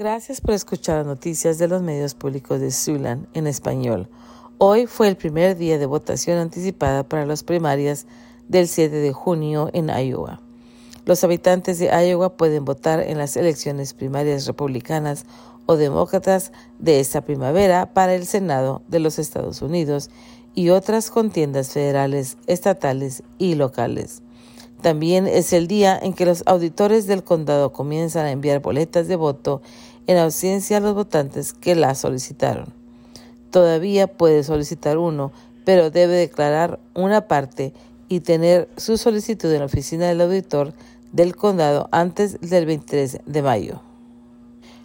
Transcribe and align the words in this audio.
Gracias 0.00 0.40
por 0.40 0.54
escuchar 0.54 0.98
las 0.98 1.06
noticias 1.06 1.58
de 1.58 1.66
los 1.66 1.82
medios 1.82 2.14
públicos 2.14 2.60
de 2.60 2.70
Siouxland 2.70 3.26
en 3.34 3.48
español. 3.48 4.08
Hoy 4.58 4.86
fue 4.86 5.08
el 5.08 5.16
primer 5.16 5.56
día 5.56 5.76
de 5.76 5.86
votación 5.86 6.38
anticipada 6.38 7.02
para 7.02 7.26
las 7.26 7.42
primarias 7.42 8.06
del 8.46 8.68
7 8.68 8.94
de 8.94 9.12
junio 9.12 9.70
en 9.72 9.88
Iowa. 9.88 10.40
Los 11.04 11.24
habitantes 11.24 11.80
de 11.80 11.86
Iowa 11.86 12.36
pueden 12.36 12.64
votar 12.64 13.00
en 13.00 13.18
las 13.18 13.36
elecciones 13.36 13.92
primarias 13.92 14.46
republicanas 14.46 15.26
o 15.66 15.74
demócratas 15.74 16.52
de 16.78 17.00
esta 17.00 17.22
primavera 17.22 17.92
para 17.92 18.14
el 18.14 18.24
Senado 18.24 18.82
de 18.86 19.00
los 19.00 19.18
Estados 19.18 19.62
Unidos 19.62 20.10
y 20.54 20.68
otras 20.68 21.10
contiendas 21.10 21.72
federales, 21.72 22.36
estatales 22.46 23.24
y 23.36 23.56
locales. 23.56 24.22
También 24.80 25.26
es 25.26 25.52
el 25.52 25.66
día 25.66 25.98
en 26.00 26.12
que 26.12 26.24
los 26.24 26.44
auditores 26.46 27.08
del 27.08 27.24
condado 27.24 27.72
comienzan 27.72 28.26
a 28.26 28.30
enviar 28.30 28.60
boletas 28.60 29.08
de 29.08 29.16
voto 29.16 29.60
en 30.08 30.16
ausencia 30.16 30.78
a 30.78 30.80
los 30.80 30.94
votantes 30.94 31.52
que 31.52 31.76
la 31.76 31.94
solicitaron. 31.94 32.72
Todavía 33.50 34.08
puede 34.08 34.42
solicitar 34.42 34.98
uno, 34.98 35.30
pero 35.64 35.90
debe 35.90 36.14
declarar 36.14 36.80
una 36.94 37.28
parte 37.28 37.72
y 38.08 38.20
tener 38.20 38.68
su 38.76 38.96
solicitud 38.96 39.52
en 39.52 39.60
la 39.60 39.66
oficina 39.66 40.06
del 40.06 40.22
auditor 40.22 40.72
del 41.12 41.36
condado 41.36 41.88
antes 41.92 42.40
del 42.40 42.66
23 42.66 43.20
de 43.26 43.42
mayo. 43.42 43.82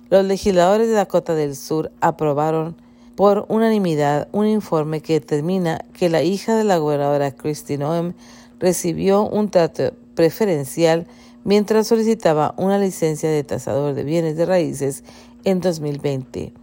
Los 0.09 0.25
legisladores 0.25 0.87
de 0.87 0.93
Dakota 0.93 1.35
del 1.35 1.55
Sur 1.55 1.91
aprobaron 2.01 2.75
por 3.15 3.45
unanimidad 3.47 4.27
un 4.33 4.45
informe 4.47 5.01
que 5.01 5.13
determina 5.13 5.85
que 5.93 6.09
la 6.09 6.21
hija 6.21 6.55
de 6.55 6.65
la 6.65 6.77
gobernadora 6.77 7.31
Christine 7.31 7.85
Noem 7.85 8.13
recibió 8.59 9.23
un 9.23 9.49
trato 9.49 9.93
preferencial 10.15 11.07
mientras 11.43 11.87
solicitaba 11.87 12.53
una 12.57 12.77
licencia 12.77 13.29
de 13.29 13.43
tasador 13.43 13.93
de 13.93 14.03
bienes 14.03 14.37
de 14.37 14.45
raíces 14.45 15.03
en 15.43 15.59
2020. 15.59 16.53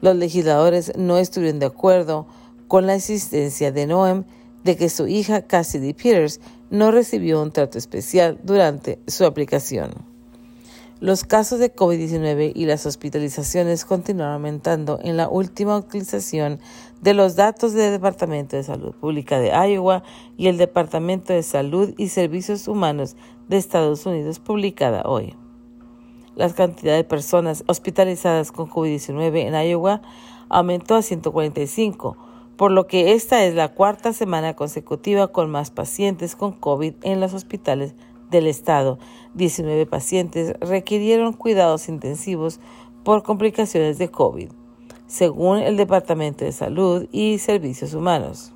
Los 0.00 0.16
legisladores 0.16 0.92
no 0.96 1.18
estuvieron 1.18 1.58
de 1.60 1.66
acuerdo 1.66 2.26
con 2.68 2.86
la 2.86 2.94
existencia 2.94 3.72
de 3.72 3.86
Noem 3.86 4.24
de 4.64 4.76
que 4.76 4.88
su 4.88 5.06
hija 5.06 5.42
Cassidy 5.42 5.92
Peters 5.92 6.40
no 6.70 6.90
recibió 6.90 7.42
un 7.42 7.52
trato 7.52 7.78
especial 7.78 8.38
durante 8.42 8.98
su 9.06 9.24
aplicación. 9.24 10.11
Los 11.02 11.24
casos 11.24 11.58
de 11.58 11.74
COVID-19 11.74 12.52
y 12.54 12.64
las 12.64 12.86
hospitalizaciones 12.86 13.84
continuaron 13.84 14.34
aumentando 14.34 15.00
en 15.02 15.16
la 15.16 15.28
última 15.28 15.76
utilización 15.76 16.60
de 17.00 17.12
los 17.12 17.34
datos 17.34 17.72
del 17.72 17.90
Departamento 17.90 18.54
de 18.54 18.62
Salud 18.62 18.94
Pública 18.94 19.40
de 19.40 19.48
Iowa 19.48 20.04
y 20.36 20.46
el 20.46 20.58
Departamento 20.58 21.32
de 21.32 21.42
Salud 21.42 21.92
y 21.98 22.06
Servicios 22.06 22.68
Humanos 22.68 23.16
de 23.48 23.56
Estados 23.56 24.06
Unidos 24.06 24.38
publicada 24.38 25.02
hoy. 25.04 25.34
La 26.36 26.48
cantidad 26.50 26.94
de 26.94 27.02
personas 27.02 27.64
hospitalizadas 27.66 28.52
con 28.52 28.70
COVID-19 28.70 29.48
en 29.48 29.54
Iowa 29.54 30.02
aumentó 30.48 30.94
a 30.94 31.02
145, 31.02 32.16
por 32.56 32.70
lo 32.70 32.86
que 32.86 33.14
esta 33.14 33.44
es 33.44 33.56
la 33.56 33.74
cuarta 33.74 34.12
semana 34.12 34.54
consecutiva 34.54 35.26
con 35.32 35.50
más 35.50 35.72
pacientes 35.72 36.36
con 36.36 36.52
COVID 36.52 36.94
en 37.02 37.18
los 37.18 37.34
hospitales 37.34 37.96
del 38.32 38.48
estado. 38.48 38.98
19 39.34 39.86
pacientes 39.86 40.54
requirieron 40.58 41.32
cuidados 41.32 41.88
intensivos 41.88 42.58
por 43.04 43.22
complicaciones 43.22 43.98
de 43.98 44.10
COVID, 44.10 44.50
según 45.06 45.58
el 45.58 45.76
Departamento 45.76 46.44
de 46.44 46.50
Salud 46.50 47.06
y 47.12 47.38
Servicios 47.38 47.94
Humanos. 47.94 48.52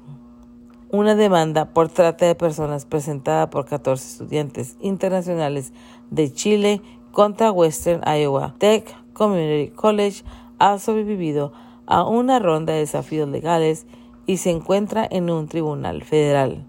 Una 0.91 1.14
demanda 1.14 1.72
por 1.72 1.88
trata 1.88 2.27
de 2.27 2.34
personas 2.34 2.84
presentada 2.84 3.50
por 3.50 3.66
14 3.66 4.06
estudiantes 4.08 4.77
internacionales 4.80 5.72
de 6.11 6.33
Chile 6.33 6.80
contra 7.12 7.50
Western 7.50 8.02
Iowa 8.06 8.55
Tech 8.58 8.94
Community 9.12 9.70
College 9.72 10.22
ha 10.58 10.78
sobrevivido 10.78 11.52
a 11.86 12.05
una 12.05 12.38
ronda 12.38 12.72
de 12.72 12.80
desafíos 12.80 13.28
legales 13.28 13.86
y 14.27 14.38
se 14.38 14.50
encuentra 14.50 15.06
en 15.11 15.30
un 15.30 15.48
tribunal 15.48 16.02
federal. 16.02 16.66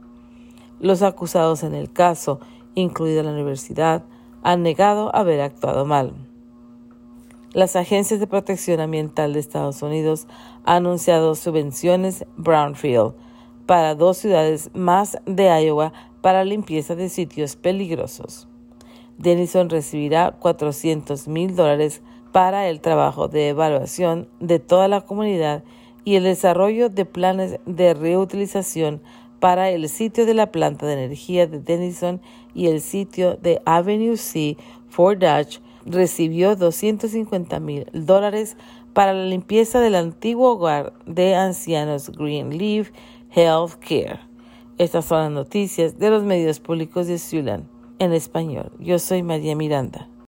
Los 0.79 1.01
acusados 1.01 1.63
en 1.63 1.73
el 1.73 1.91
caso 1.91 2.39
incluida 2.77 3.23
la 3.23 3.31
universidad, 3.31 4.03
han 4.43 4.61
negado 4.61 5.13
haber 5.15 5.41
actuado 5.41 5.85
mal. 5.85 6.13
Las 7.53 7.75
agencias 7.75 8.19
de 8.19 8.27
protección 8.27 8.79
ambiental 8.79 9.33
de 9.33 9.39
Estados 9.39 9.81
Unidos 9.81 10.27
han 10.63 10.85
anunciado 10.85 11.33
subvenciones 11.33 12.25
Brownfield 12.37 13.13
para 13.65 13.95
dos 13.95 14.17
ciudades 14.17 14.69
más 14.73 15.17
de 15.25 15.45
Iowa 15.63 15.91
para 16.21 16.45
limpieza 16.45 16.95
de 16.95 17.09
sitios 17.09 17.55
peligrosos. 17.55 18.47
Denison 19.17 19.69
recibirá 19.69 20.35
400 20.39 21.27
mil 21.27 21.55
dólares 21.55 22.03
para 22.31 22.67
el 22.69 22.79
trabajo 22.79 23.27
de 23.27 23.49
evaluación 23.49 24.27
de 24.39 24.59
toda 24.59 24.87
la 24.87 25.01
comunidad 25.01 25.63
y 26.05 26.15
el 26.15 26.25
desarrollo 26.25 26.89
de 26.89 27.05
planes 27.05 27.59
de 27.65 27.95
reutilización 27.95 29.01
para 29.39 29.69
el 29.69 29.87
sitio 29.89 30.25
de 30.25 30.33
la 30.33 30.51
planta 30.51 30.85
de 30.85 30.93
energía 30.93 31.47
de 31.47 31.59
Denison 31.59 32.21
y 32.53 32.67
el 32.67 32.81
sitio 32.81 33.35
de 33.37 33.61
Avenue 33.65 34.17
C 34.17 34.57
Fort 34.89 35.19
Dodge 35.19 35.59
recibió 35.85 36.55
250 36.55 37.59
mil 37.59 37.85
dólares 37.93 38.57
para 38.93 39.13
la 39.13 39.25
limpieza 39.25 39.79
del 39.79 39.95
antiguo 39.95 40.53
hogar 40.53 40.93
de 41.05 41.35
ancianos 41.35 42.11
Greenleaf 42.11 42.91
Health 43.31 43.75
Care. 43.79 44.19
Estas 44.77 45.05
son 45.05 45.19
las 45.19 45.31
noticias 45.31 45.97
de 45.97 46.09
los 46.09 46.23
medios 46.23 46.59
públicos 46.59 47.07
de 47.07 47.17
Siouxland 47.17 47.67
en 47.99 48.13
español. 48.13 48.71
Yo 48.79 48.99
soy 48.99 49.23
María 49.23 49.55
Miranda. 49.55 50.07